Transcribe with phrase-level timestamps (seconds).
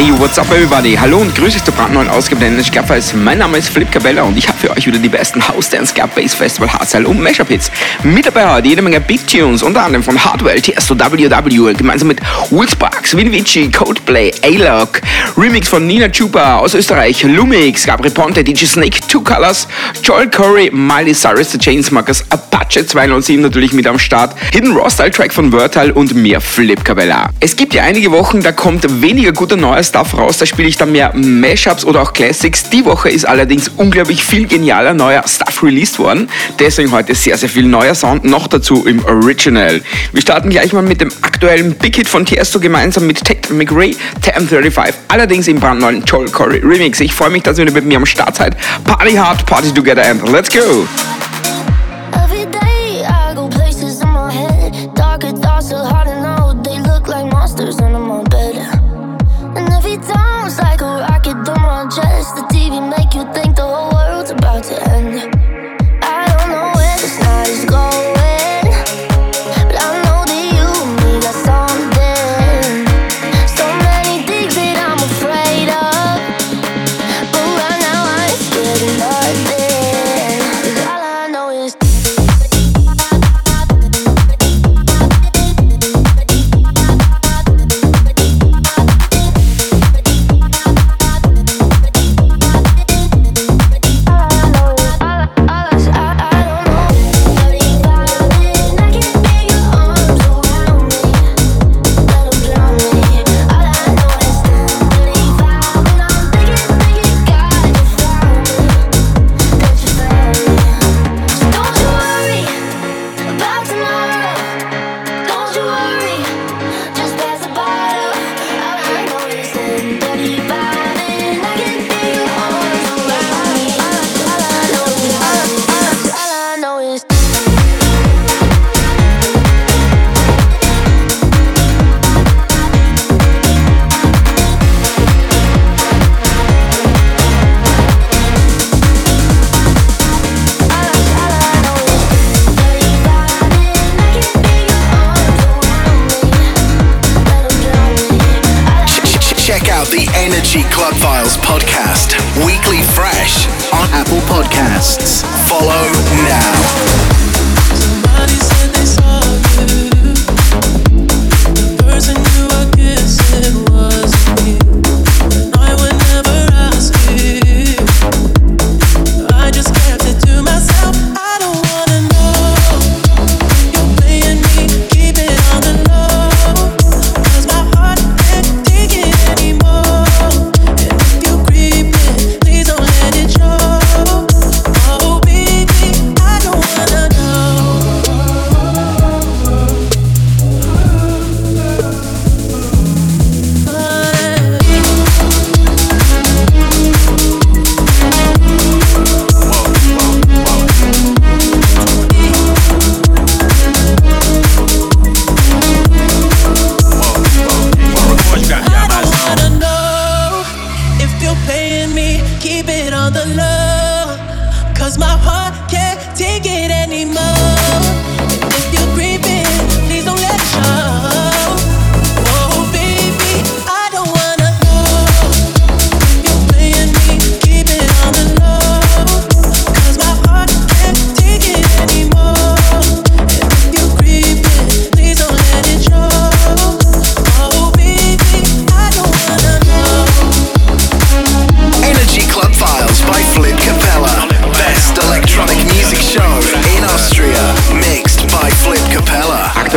[0.00, 0.94] Hey, what's up everybody?
[0.94, 3.12] Hallo und grüße euch zur brandneuen Ausgabe der Energy Clubfiles.
[3.14, 5.92] Mein Name ist Flip Cabella und ich habe für euch wieder die besten House Dance
[5.92, 7.68] Club Bass Festival Hardstyle und Mashup Hits.
[8.04, 12.20] Mit dabei heute jede Menge Big Tunes, unter anderem von Hardwell, Tiesto, WW, gemeinsam mit
[12.50, 15.00] Will Sparks, Vinvici, Codeplay, A-Lock,
[15.36, 19.66] Remix von Nina Chupa aus Österreich, Lumix, Gabri Ponte, DJ Snake, Two Colors,
[20.04, 25.10] Joel Corey, Miley Cyrus, The Chainsmokers, Apache 207 natürlich mit am Start, Hidden Raw Style
[25.10, 27.30] Track von Vertal und mehr Flip Cabella.
[27.40, 30.76] Es gibt ja einige Wochen, da kommt weniger guter neuer Stuff raus, da spiele ich
[30.76, 32.68] dann mehr Mashups oder auch Classics.
[32.70, 36.28] Die Woche ist allerdings unglaublich viel genialer neuer Stuff released worden.
[36.58, 39.80] Deswegen heute sehr, sehr viel neuer Sound, noch dazu im Original.
[40.12, 43.96] Wir starten gleich mal mit dem aktuellen Big Hit von Tiesto gemeinsam mit Ted McRae,
[44.16, 44.94] 1035.
[45.08, 47.00] Allerdings im brandneuen Joel Corey Remix.
[47.00, 48.56] Ich freue mich, dass ihr mit mir am Start seid.
[48.84, 50.86] Party hard, party together and let's go!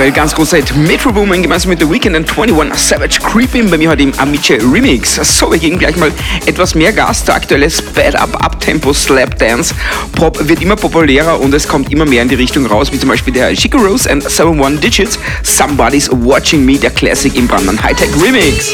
[0.01, 3.77] Aktuell ganz großer Hit Metro Boomin gemeinsam mit The Weeknd und 21 Savage Creeping bei
[3.77, 5.13] mir heute im Amice Remix.
[5.37, 6.11] So, wir geben gleich mal
[6.47, 7.23] etwas mehr Gas.
[7.25, 9.75] Der aktuelle Sped Up Uptempo Slap Dance
[10.13, 13.09] Pop wird immer populärer und es kommt immer mehr in die Richtung raus, wie zum
[13.09, 18.09] Beispiel der Chico Rose and 71 Digits Somebody's Watching Me, der Classic im brandneuen Hightech
[18.19, 18.73] Remix.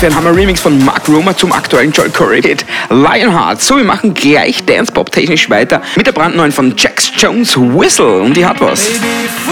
[0.00, 3.60] Fan haben wir Remix von Mark Rumer zum aktuellen Joel Curry-Hit Lionheart.
[3.60, 8.46] So, wir machen gleich Dance-Pop-technisch weiter mit der brandneuen von Jax Jones Whistle und die
[8.46, 8.86] hat was.
[8.86, 9.49] Baby.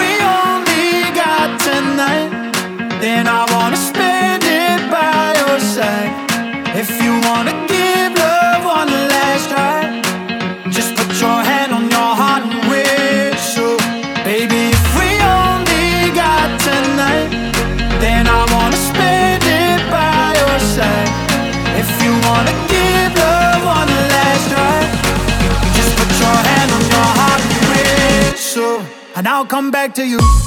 [29.98, 30.37] to you.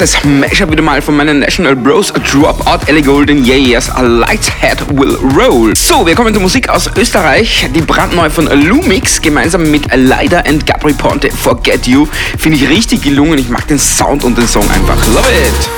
[0.00, 4.78] letztes Mashup wieder mal von meinen National Bros Dropout Ellie Golden Yeah Yes A Lighthead
[4.96, 5.74] Will Roll.
[5.74, 10.64] So, wir kommen zur Musik aus Österreich, die brandneu von Lumix gemeinsam mit Leider and
[10.66, 12.06] Gabri Ponte Forget You.
[12.38, 13.40] Finde ich richtig gelungen.
[13.40, 15.04] Ich mag den Sound und den Song einfach.
[15.08, 15.68] Love it!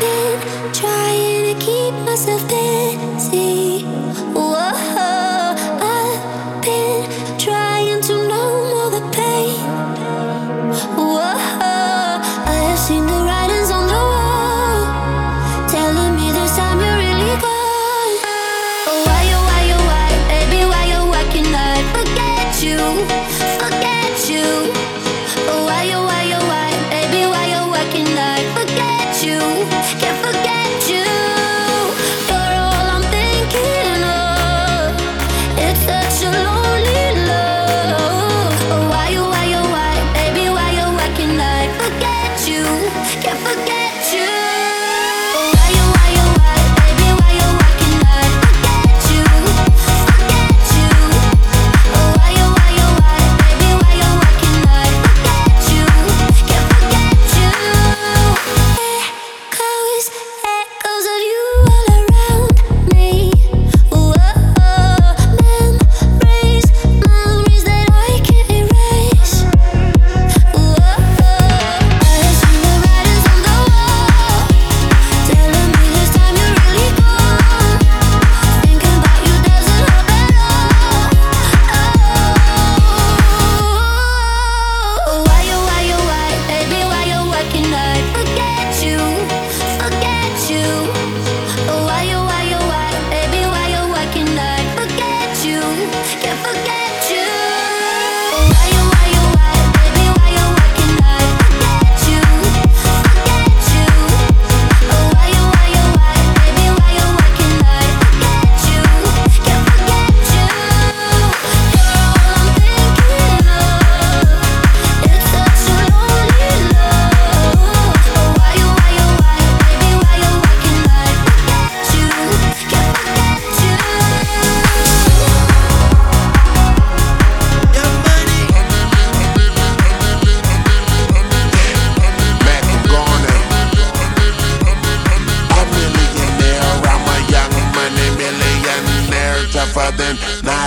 [0.00, 3.71] I've been trying to keep myself busy.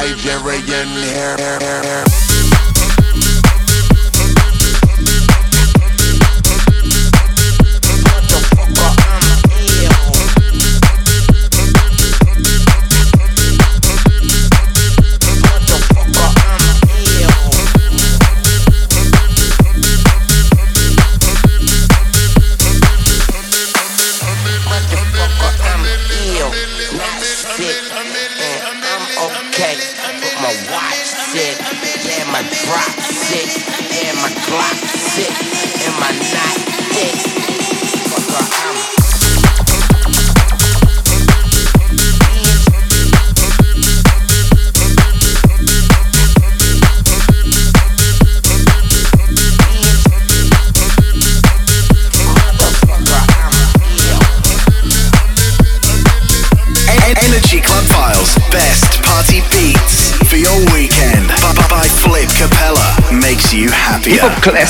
[0.06, 1.45] Nigerian hair.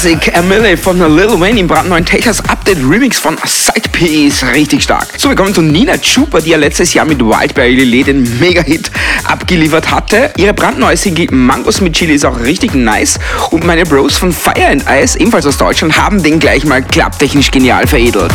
[0.06, 4.44] Classic Emily von Lil Wayne im brandneuen Texas Update Remix von Side Piece.
[4.54, 5.08] Richtig stark.
[5.18, 8.92] So, wir kommen zu Nina Chupa, die ja letztes Jahr mit Wildberry Lillet den Mega-Hit
[9.24, 10.32] abgeliefert hatte.
[10.38, 13.18] Ihre brandneue Single Mangos mit Chili ist auch richtig nice.
[13.50, 17.50] Und meine Bros von Fire and Ice, ebenfalls aus Deutschland, haben den gleich mal klapptechnisch
[17.50, 18.32] genial veredelt.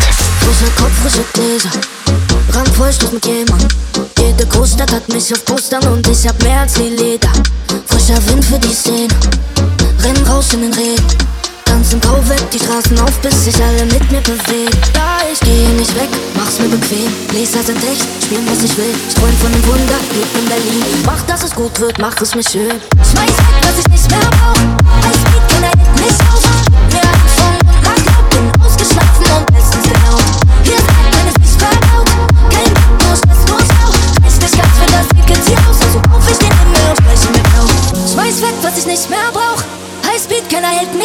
[2.93, 3.69] Schluss mit jemand.
[4.19, 7.31] Jede Großstadt hat mich auf Postern und ich hab mehr als die Leder.
[7.87, 9.07] Frischer Wind für die Szene.
[10.03, 11.20] Renn raus in den Regen.
[11.91, 14.79] Ganz im Tau weg, die Straßen auf, bis sich alle mit mir bewegen.
[14.95, 17.13] Ja, ich gehe nicht weg, mach's mir bequem.
[17.33, 18.95] Leser sind echt, spielen was ich will.
[19.09, 20.85] Ich träum von einem Wunder, leb in Berlin.
[21.05, 22.81] Mach, dass es gut wird, mach es mir schön.
[23.11, 25.10] Schmeiß weg, was ich nicht mehr brauch.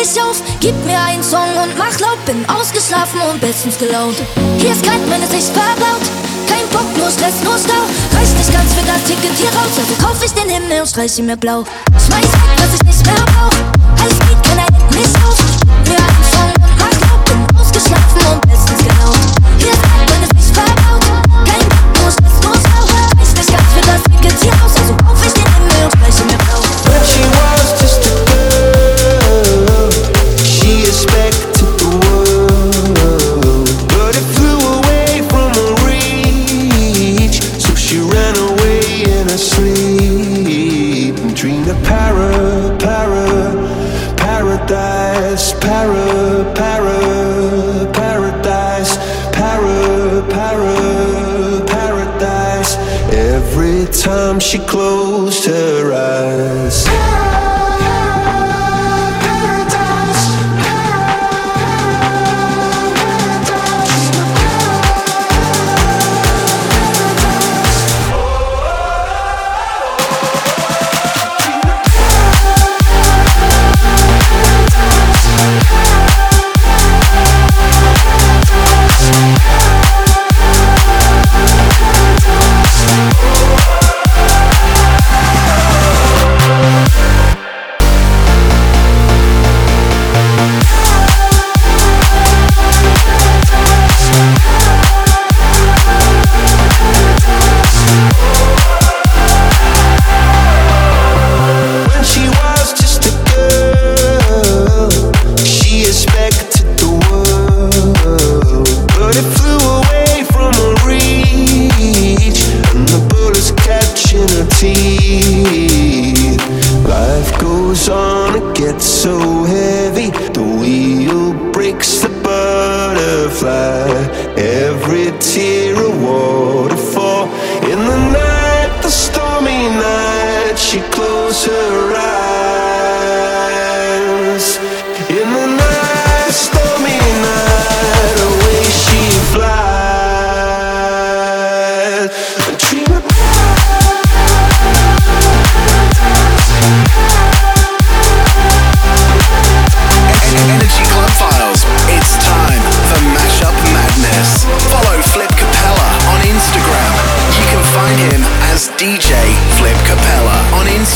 [0.06, 0.42] Mich auf.
[0.60, 2.24] Gib mir einen Song und mach laut.
[2.26, 4.18] Bin ausgeschlafen und bestens gelaunt.
[4.58, 6.06] Hier ist kein, wenn es nicht verbaut.
[6.48, 7.84] Kein Bock, nur Stress, nur Stau.
[8.16, 11.18] Reicht nicht ganz für das Ticket hier raus, also kauf ich den Himmel und streich
[11.18, 11.64] ihn mir blau.
[12.06, 14.04] Schmeiß weg, was ich nicht mehr brauch.
[14.04, 15.38] Highspeed, keiner hält mich auf.
[15.60, 16.15] Gib mir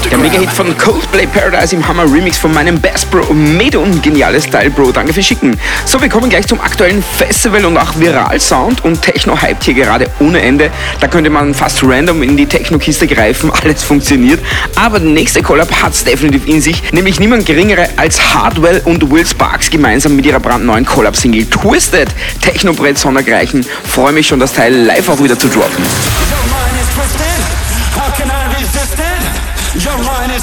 [0.09, 4.01] Der Mega-Hit von Coldplay Paradise im Hammer Remix von meinem Best Bro Medon.
[4.01, 4.91] Geniales Style, Bro.
[4.91, 5.55] Danke fürs Schicken.
[5.85, 10.09] So, wir kommen gleich zum aktuellen Festival und auch Viral-Sound und Techno hypt hier gerade
[10.19, 10.71] ohne Ende.
[10.99, 13.51] Da könnte man fast random in die Techno-Kiste greifen.
[13.63, 14.39] Alles funktioniert.
[14.75, 16.91] Aber der nächste Collab hat es definitiv in sich.
[16.91, 22.09] Nämlich niemand geringere als Hardwell und Will Sparks gemeinsam mit ihrer brandneuen Collab-Single Twisted.
[22.41, 23.63] Techno-Brett sondergleichen.
[23.83, 25.85] Freue mich schon, das Teil live auch wieder zu droppen.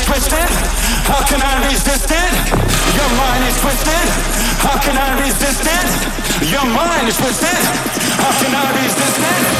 [0.06, 0.50] twisted?
[1.10, 2.32] How can I resist it?
[2.94, 4.06] Your mind is twisted.
[4.62, 6.48] How can I resist it?
[6.48, 7.58] Your mind is twisted.
[8.22, 9.55] How can I resist it?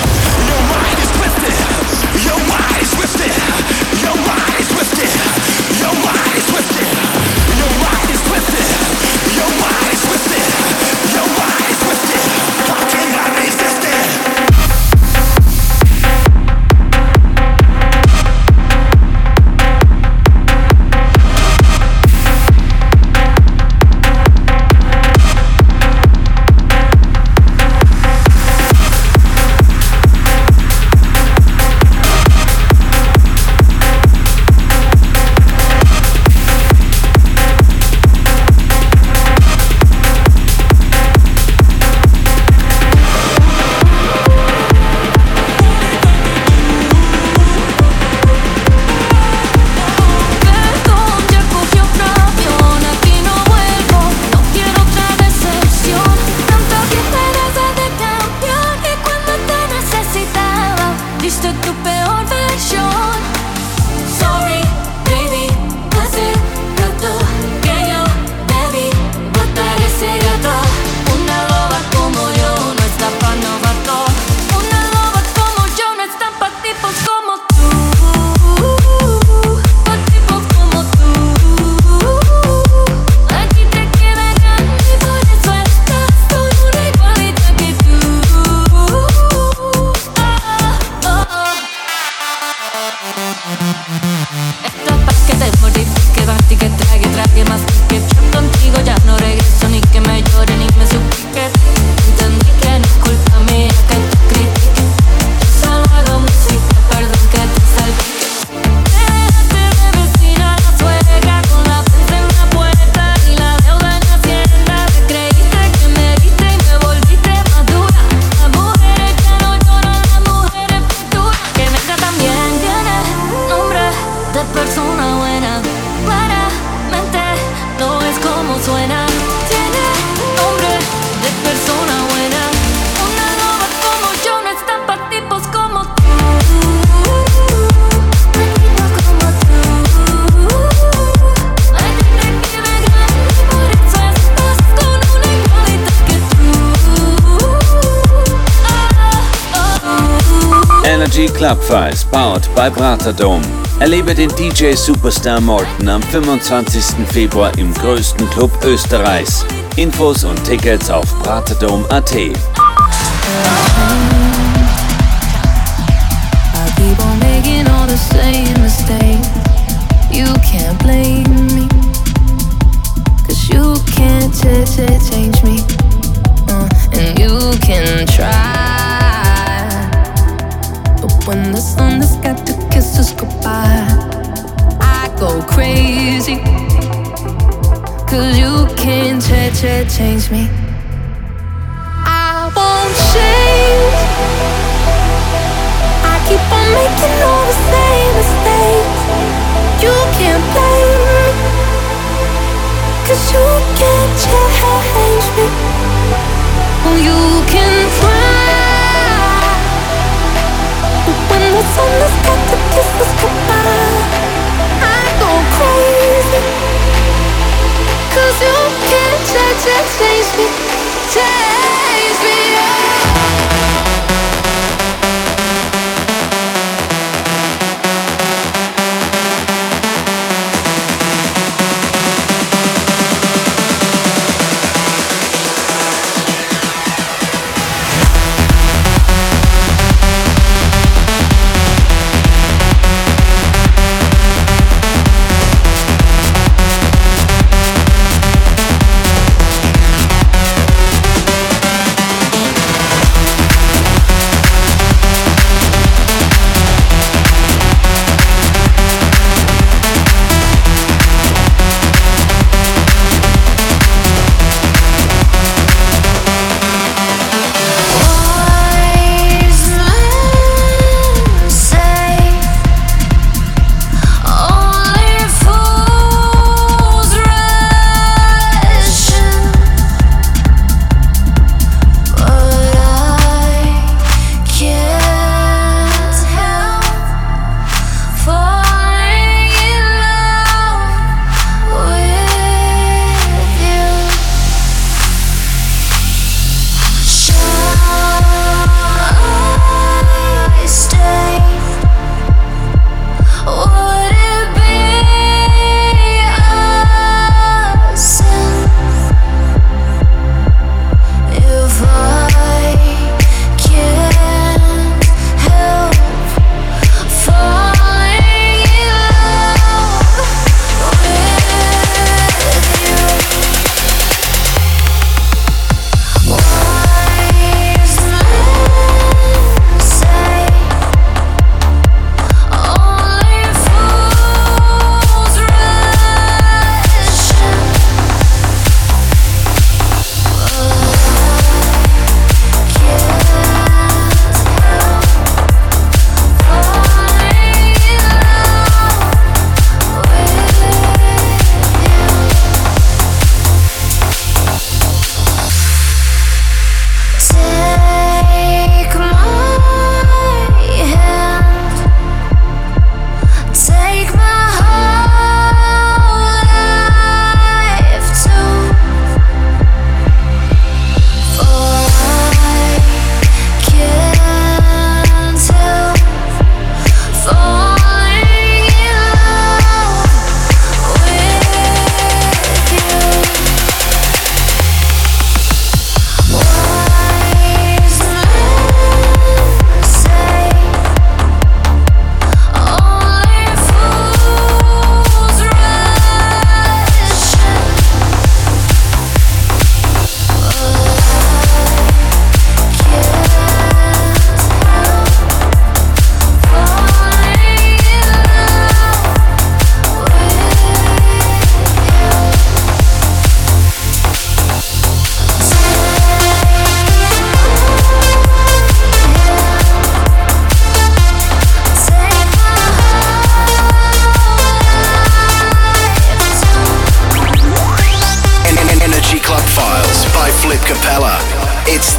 [152.70, 153.40] Praterdom.
[153.81, 157.07] Erlebe den DJ Superstar Morten am 25.
[157.09, 159.44] Februar im größten Club Österreichs.
[159.76, 162.56] Infos und Tickets auf praterdom.at.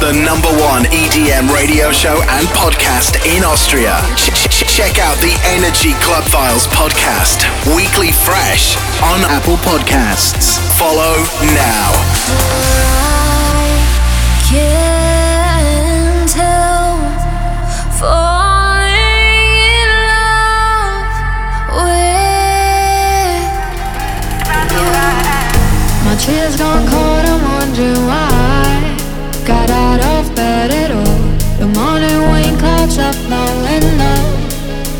[0.06, 3.98] number one EDM radio show and podcast in Austria.
[4.16, 7.42] Ch- ch- check out the Energy Club Files podcast,
[7.76, 10.58] weekly fresh on Apple Podcasts.
[10.78, 11.18] Follow
[11.52, 11.92] now.
[14.48, 17.00] Can't help
[17.98, 18.94] falling
[19.82, 21.10] in love
[21.84, 22.22] with
[24.72, 24.86] you.
[26.06, 27.07] My tears gone cold,
[33.08, 34.20] up my window,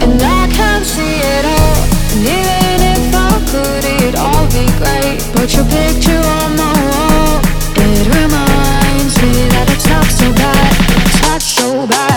[0.00, 1.78] and I can't see it all.
[2.14, 5.18] And even if I could, it'd all be great.
[5.36, 7.40] Put your picture on my wall.
[7.76, 10.72] It reminds me that it's not so bad.
[11.04, 12.07] It's not so bad.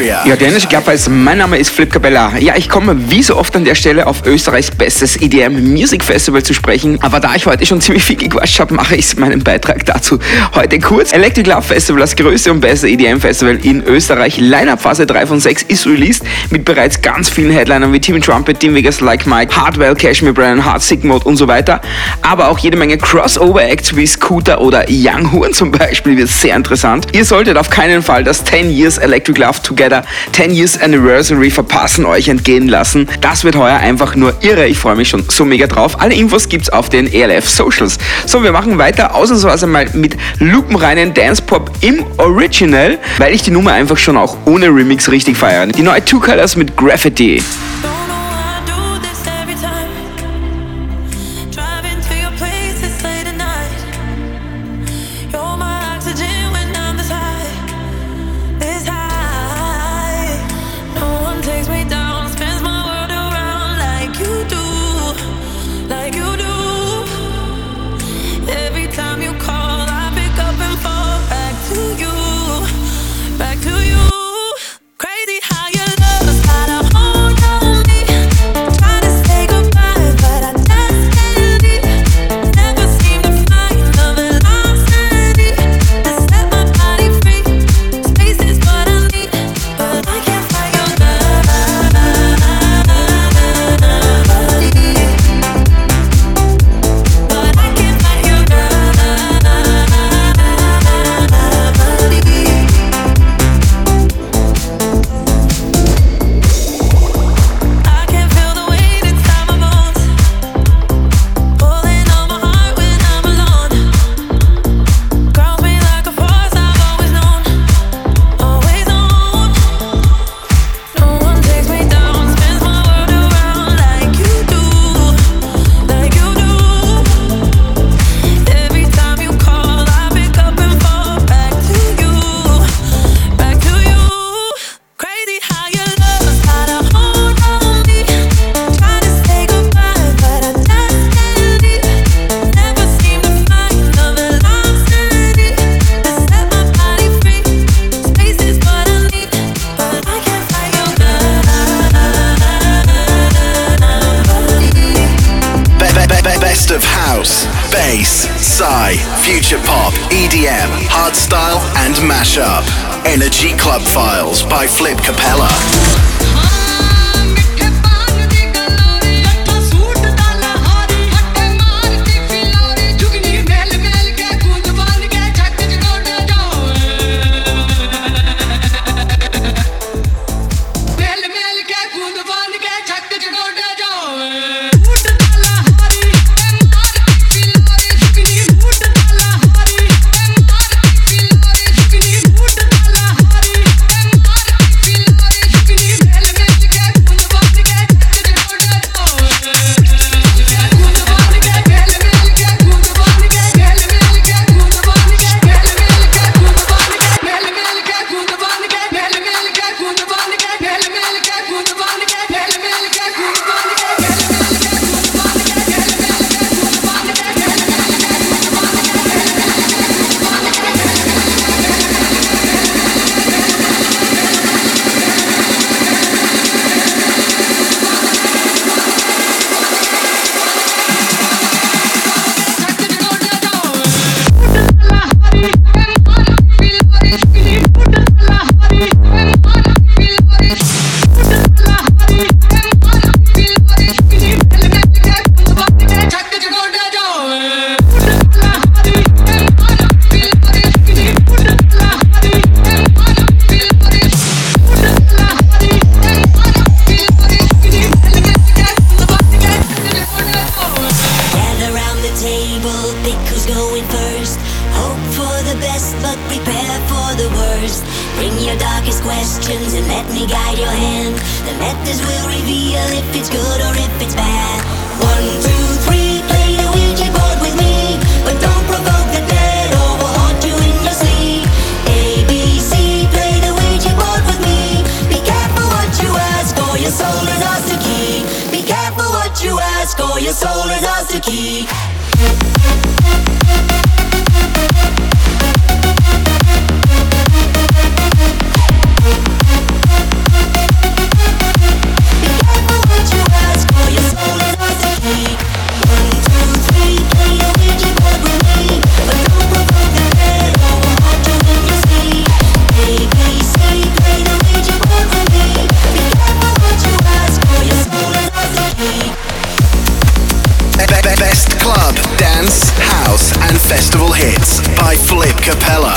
[0.00, 0.24] Austria.
[0.24, 2.38] Ja, Club Files, mein Name ist Flip Capella.
[2.38, 6.42] Ja, ich komme wie so oft an der Stelle auf Österreichs bestes EDM Music Festival
[6.42, 6.98] zu sprechen.
[7.02, 10.18] Aber da ich heute schon ziemlich viel gequatscht habe, mache ich meinen Beitrag dazu
[10.54, 11.12] heute kurz.
[11.12, 14.38] Electric Love Festival, das größte und beste EDM Festival in Österreich.
[14.38, 18.58] Line-Up Phase 3 von 6 ist released mit bereits ganz vielen Headlinern wie Team Trumpet,
[18.58, 21.80] Team Vegas, Like Mike, Hardwell, Cashmere Brand, Hard Sick Mode und so weiter.
[22.22, 27.06] Aber auch jede Menge Crossover-Acts wie Scooter oder Young Horn zum Beispiel wird sehr interessant.
[27.12, 29.89] Ihr solltet auf keinen Fall das 10 Years Electric Love Together
[30.32, 33.08] 10 Years Anniversary verpassen euch entgehen lassen.
[33.20, 34.66] Das wird heuer einfach nur irre.
[34.66, 36.00] Ich freue mich schon so mega drauf.
[36.00, 37.98] Alle Infos gibt's auf den ELF Socials.
[38.26, 43.50] So, wir machen weiter ausnahmsweise mal mit lupenreinen Dance Pop im Original, weil ich die
[43.50, 45.66] Nummer einfach schon auch ohne Remix richtig feiere.
[45.66, 47.42] Die neue Two Colors mit Graffiti.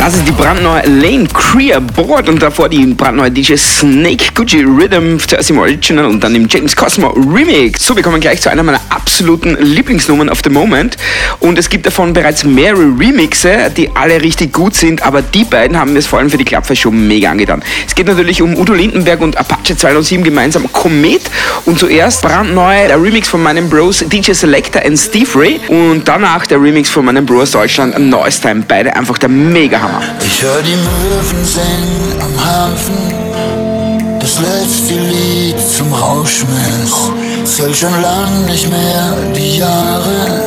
[0.03, 5.17] Das ist die brandneue Lane Creer Board und davor die brandneue DJ Snake Gucci Rhythm
[5.17, 7.85] zuerst im Original und dann im James Cosmo Remix.
[7.85, 8.81] So, wir kommen gleich zu einer meiner
[9.13, 10.97] absoluten Lieblingsnummern of the Moment
[11.39, 15.77] und es gibt davon bereits mehrere Remixe, die alle richtig gut sind, aber die beiden
[15.77, 17.63] haben es vor allem für die Clubfest schon mega angetan.
[17.85, 21.21] Es geht natürlich um Udo Lindenberg und Apache 207 gemeinsam Komet
[21.65, 26.47] und zuerst brandneu der Remix von meinen Bros DJ Selector und Steve Ray und danach
[26.47, 28.63] der Remix von meinen Bros Deutschland Noise Time.
[28.67, 30.01] Beide einfach der Mega-Hammer.
[30.25, 35.42] Ich hör die Möwen singen am Hafen, das letzte Lied
[35.83, 37.11] zum Rauschmiss.
[37.43, 40.41] Zähl schon lang nicht mehr die Jahre,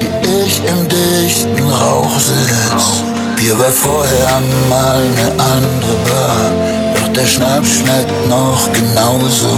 [0.00, 3.02] die ich im dichten Rauch sitz.
[3.38, 6.50] Hier war vorher mal eine andere Bar,
[6.94, 9.52] doch der Schnaps schmeckt noch genauso.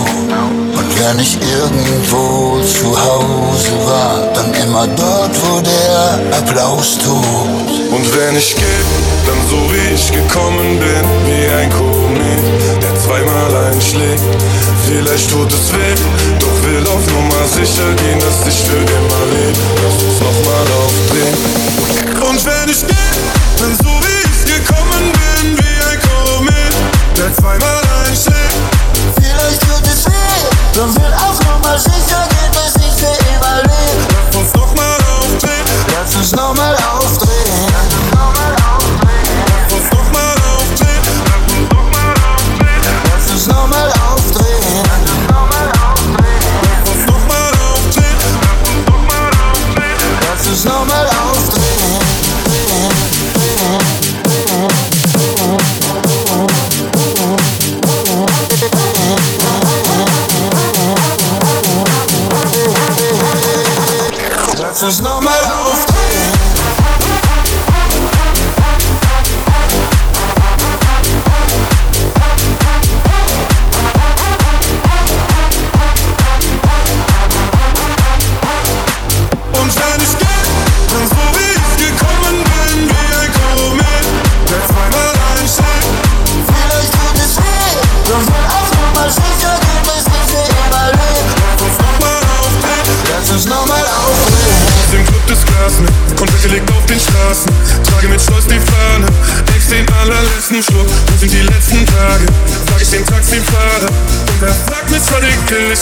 [0.79, 7.71] Und wenn ich irgendwo zu Hause war, dann immer dort, wo der Applaus tobt.
[7.91, 8.83] Und wenn ich geh,
[9.27, 14.56] dann so wie ich gekommen bin, wie ein Komet, der zweimal einschlägt.
[14.87, 15.95] Vielleicht tut es weh,
[16.39, 19.59] doch will auf Nummer sicher gehen, dass ich für immer lebe.
[19.83, 21.35] Lass uns nochmal aufdrehen.
[22.23, 22.95] Und wenn ich geh,
[23.59, 26.75] dann so wie ich gekommen bin, wie ein Komet,
[27.17, 28.55] der zweimal einschlägt.
[29.21, 32.06] Vielleicht tut es weh, dann will auf Nummer sicher
[64.79, 65.01] Lass uns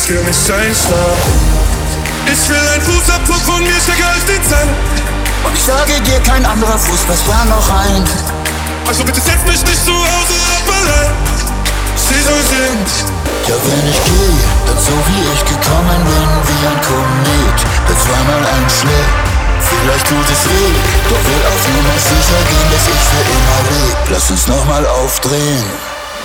[0.05, 1.33] ich will, ich will nicht einschlafen.
[2.27, 4.69] Ich will ein Fußabdruck von mir stärker als die Zeit.
[5.45, 8.05] Und ich sage dir, kein anderer Fußballplan noch ein.
[8.87, 11.13] Also bitte setz mich nicht zu Hause ab allein.
[11.97, 12.89] Sie so sind.
[13.49, 18.43] Ja, wenn ich gehe, dann so wie ich gekommen bin, wie ein Komet, der zweimal
[18.45, 19.25] einschlägt.
[19.61, 20.75] Vielleicht tut es weh,
[21.09, 23.97] doch will auf Nummer sicher gehen, dass ich für immer leb.
[24.11, 25.65] Lass uns nochmal aufdrehen.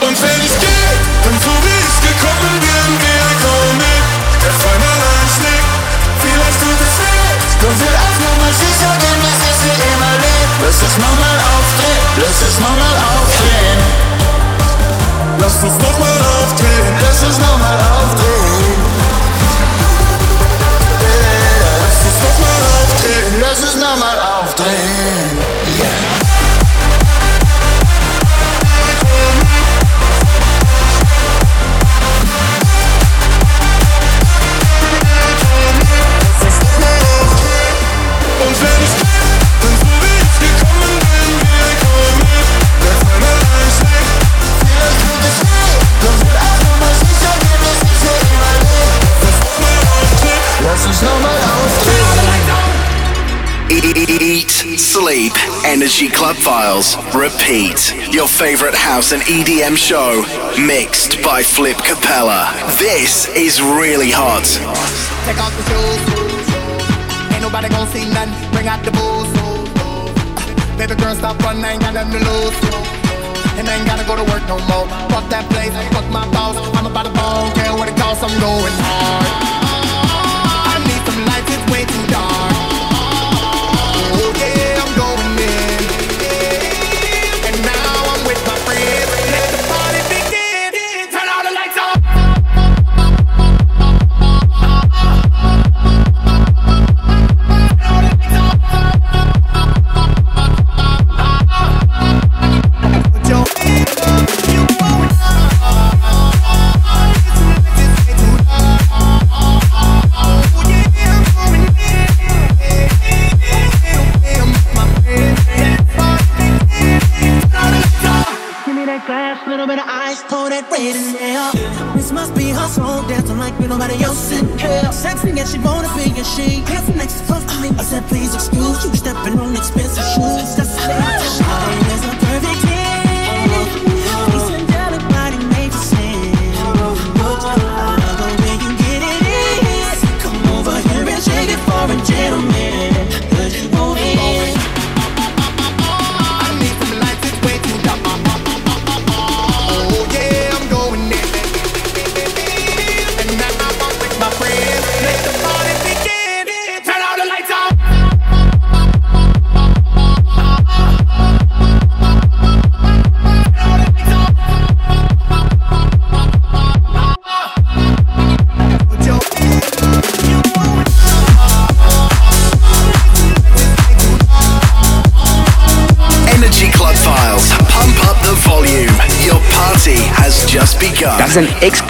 [0.01, 0.91] Und wenn ich gehe,
[1.23, 3.18] dann so wie ich gekommen bin, wie
[8.49, 10.49] Nummer sicher gehen, dass ich für immer leb.
[10.65, 13.79] Lass uns nochmal aufdrehen, lass uns nochmal aufdrehen.
[15.39, 16.97] Lass uns nochmal aufdrehen.
[16.99, 18.81] Lass uns nochmal aufdrehen.
[21.79, 23.33] Lass uns nochmal aufdrehen.
[23.39, 25.48] Lass uns nochmal aufdrehen.
[54.99, 55.31] Sleep,
[55.63, 56.97] Energy Club Files.
[57.15, 57.95] Repeat.
[58.11, 60.23] Your favorite house and EDM show.
[60.59, 62.51] Mixed by Flip Capella.
[62.77, 64.43] This is really hot.
[65.23, 66.03] Take off the shoes.
[67.31, 68.35] Ain't nobody gon' see nothing.
[68.51, 69.31] Bring out the booze.
[70.75, 71.63] Baby girl, stop running.
[71.63, 72.57] Ain't got nothing to lose.
[73.55, 74.87] And I ain't gotta go to work no more.
[75.15, 75.71] Fuck that place.
[75.95, 76.59] Fuck my boss.
[76.75, 77.47] I'm about to ball.
[77.55, 78.23] Care what it costs.
[78.23, 79.27] I'm going hard.
[80.67, 81.51] I need some lights.
[81.55, 82.28] It's way too dark.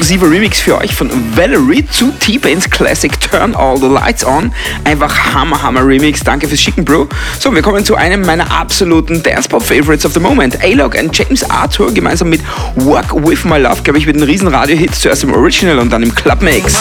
[0.10, 4.52] Exklusiver Remix für euch von Valerie zu T-Pains Classic Turn All the Lights On.
[4.84, 6.22] Einfach Hammer, Hammer Remix.
[6.22, 7.08] Danke fürs Schicken, Bro.
[7.40, 10.64] So, wir kommen zu einem meiner absoluten Dance-Pop-Favorites of the Moment.
[10.64, 12.42] A-Log und James Arthur gemeinsam mit
[12.78, 14.96] Work With My Love, glaube ich, mit einem riesen Radio-Hit.
[14.96, 16.74] Zuerst im Original und dann im Club-Mix.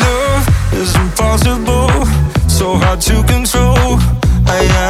[0.00, 2.08] Love is impossible,
[2.48, 4.00] so hard to control.
[4.48, 4.81] I,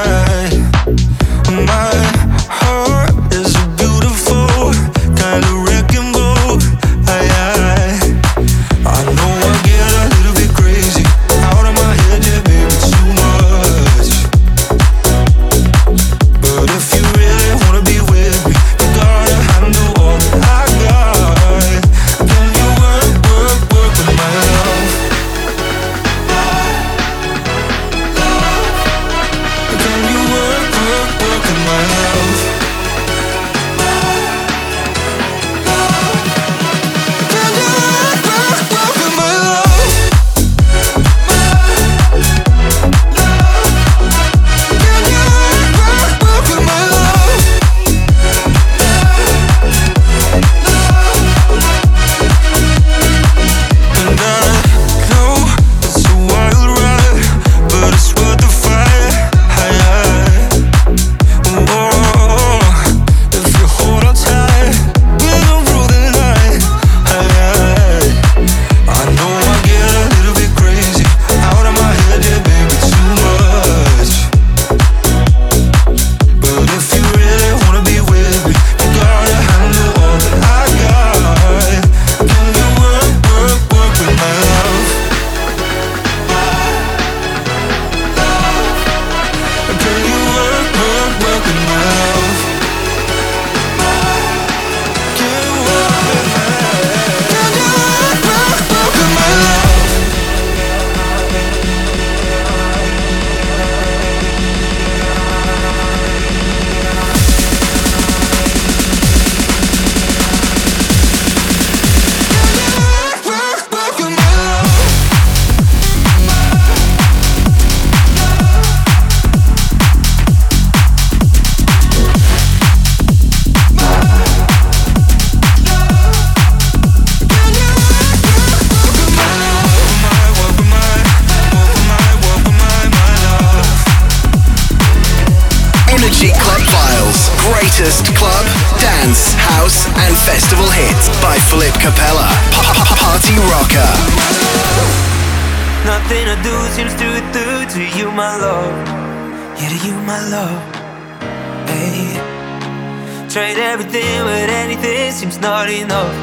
[153.73, 156.22] everything, but anything seems not enough.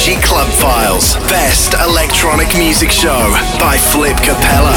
[0.00, 4.72] Energy Club Files Best Electronic Music Show by Flip Capella.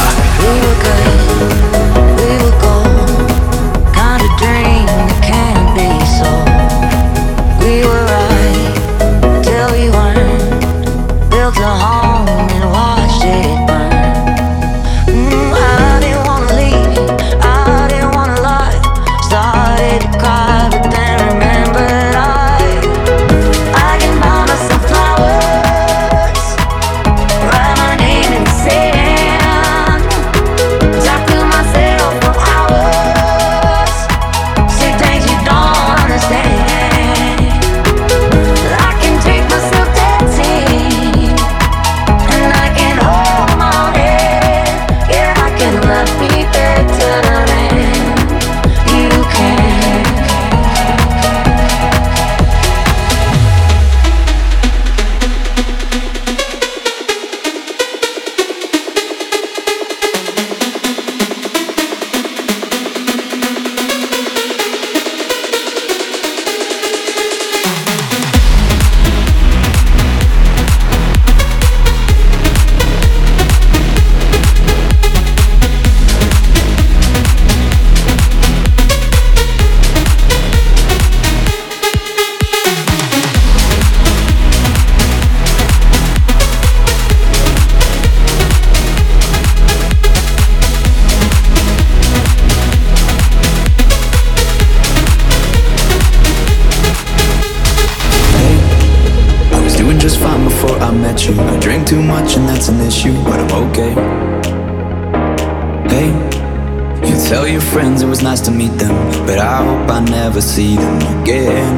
[107.73, 108.93] Friends it was nice to meet them,
[109.25, 111.73] but I hope I never see them again.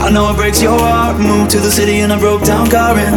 [0.00, 1.20] I know it breaks your heart.
[1.20, 3.14] Moved to the city and I broke down car in.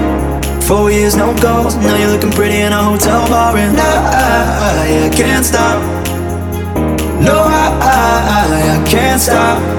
[0.63, 1.77] Four years, no goals.
[1.77, 5.79] Now you're looking pretty in a hotel bar, and I, I can't stop.
[7.23, 9.78] No, I, I, I can't stop.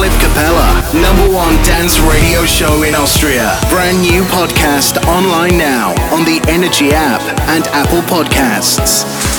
[0.00, 3.58] Flip Capella, number one dance radio show in Austria.
[3.68, 7.20] Brand new podcast online now on the Energy app
[7.50, 9.29] and Apple Podcasts.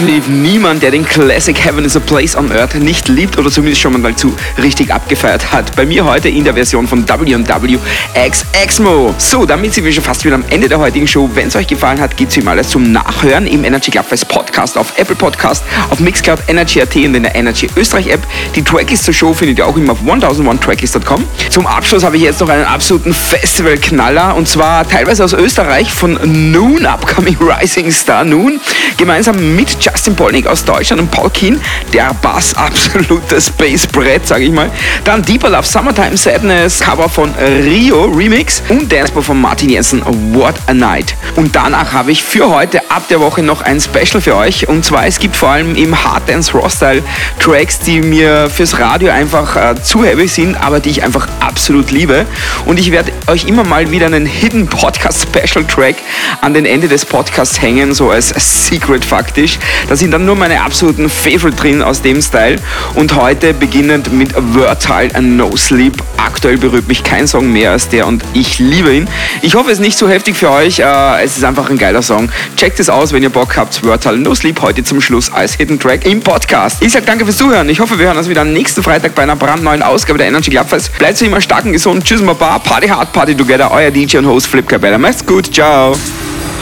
[0.00, 3.48] Ich kenne niemanden, der den Classic Heaven is a Place on Earth nicht liebt oder
[3.48, 5.76] zumindest schon mal dazu richtig abgefeiert hat.
[5.76, 7.78] Bei mir heute in der Version von W&W
[8.26, 9.14] X Exmo.
[9.18, 11.30] So, damit sind wir schon fast wieder am Ende der heutigen Show.
[11.32, 14.26] Wenn es euch gefallen hat, gibt es ihm alles zum Nachhören im Energy Club Fest
[14.26, 18.26] Podcast auf Apple Podcast, auf Mixcloud, Energy.at und in der Energy Österreich App.
[18.56, 21.22] Die Tracklist zur Show findet ihr auch immer auf 1001tracklist.com.
[21.50, 26.18] Zum Abschluss habe ich jetzt noch einen absoluten Festivalknaller und zwar teilweise aus Österreich von
[26.50, 28.60] Noon, Upcoming Rising Star Noon,
[28.96, 31.60] gemeinsam mit Justin Polnick aus Deutschland und Paul Keen,
[31.92, 34.70] der Bass absolutes Bassbrett, sage ich mal.
[35.04, 40.02] Dann Deeper Love Summertime Sadness, Cover von Rio Remix und Dancebar von Martin Jensen,
[40.34, 41.14] What a Night.
[41.36, 44.84] Und danach habe ich für heute ab der Woche noch ein Special für euch und
[44.84, 47.02] zwar es gibt vor allem im Hard Dance Raw Style
[47.38, 51.90] Tracks, die mir fürs Radio einfach äh, zu heavy sind, aber die ich einfach absolut
[51.90, 52.26] liebe.
[52.66, 55.96] Und ich werde euch immer mal wieder einen Hidden Podcast Special Track
[56.40, 58.28] an den Ende des Podcasts hängen, so als
[58.68, 59.58] Secret faktisch.
[59.88, 62.56] Da sind dann nur meine absoluten Favorite drin aus dem Style.
[62.94, 66.02] Und heute beginnend mit Vertile and No Sleep.
[66.16, 69.08] Aktuell berührt mich kein Song mehr als der und ich liebe ihn.
[69.42, 70.78] Ich hoffe, es ist nicht so heftig für euch.
[70.78, 72.30] Äh, es ist einfach ein geiler Song.
[72.56, 73.74] Checkt es aus, wenn ihr Bock habt.
[73.76, 76.82] Vertile No Sleep heute zum Schluss als Hidden Track im Podcast.
[76.82, 77.68] Ich sage danke fürs Zuhören.
[77.68, 80.96] Ich hoffe, wir hören uns wieder nächsten Freitag bei einer brandneuen Ausgabe der Energy Clubfest.
[80.98, 82.04] Bleibt so immer stark und gesund.
[82.04, 82.58] Tschüss, Baba.
[82.58, 83.70] Party hard, Party together.
[83.70, 84.98] Euer DJ und Host Flip Cabella.
[84.98, 85.52] Macht's gut.
[85.52, 85.96] Ciao.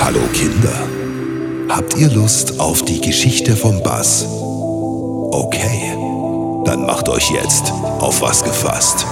[0.00, 0.95] Hallo Kinder.
[1.68, 4.24] Habt ihr Lust auf die Geschichte vom Bass?
[5.32, 5.92] Okay,
[6.64, 9.04] dann macht euch jetzt auf was gefasst.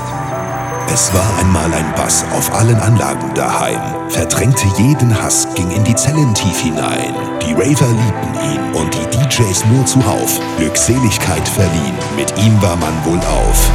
[0.92, 5.96] Es war einmal ein Bass auf allen Anlagen daheim, verdrängte jeden Hass, ging in die
[5.96, 7.14] Zellen tief hinein.
[7.44, 13.04] Die Raver liebten ihn und die DJs nur zuhauf, Glückseligkeit verliehen, mit ihm war man
[13.04, 13.70] wohl auf.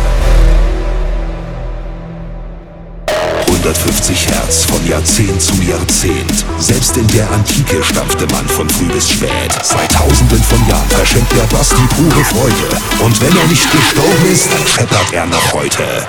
[3.64, 6.46] 150 Hertz von Jahrzehnt zu Jahrzehnt.
[6.60, 9.52] Selbst in der Antike stampfte man von früh bis spät.
[9.64, 13.04] Seit tausenden von Jahren verschenkt der Bass die pure Freude.
[13.04, 16.08] Und wenn er nicht gestorben ist, dann scheppert er noch heute.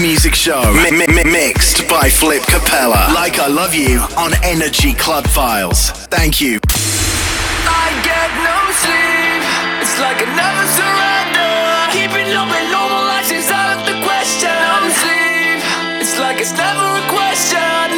[0.00, 3.12] music show mi- mi- mixed by Flip Capella.
[3.14, 5.90] Like I Love You on Energy Club Files.
[6.08, 6.58] Thank you.
[7.68, 9.42] I get no sleep.
[9.82, 11.52] It's like I never surrender.
[11.92, 14.48] Keeping up a normal life is out of the question.
[14.48, 15.60] No sleep.
[16.00, 17.89] It's like it's never a question.